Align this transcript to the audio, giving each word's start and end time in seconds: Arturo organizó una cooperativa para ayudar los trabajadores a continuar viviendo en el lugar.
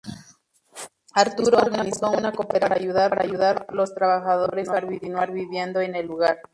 Arturo 1.13 1.59
organizó 1.59 2.09
una 2.11 2.31
cooperativa 2.31 3.07
para 3.07 3.21
ayudar 3.23 3.67
los 3.71 3.93
trabajadores 3.93 4.67
a 4.69 4.81
continuar 4.81 5.31
viviendo 5.31 5.79
en 5.79 5.93
el 5.93 6.07
lugar. 6.07 6.39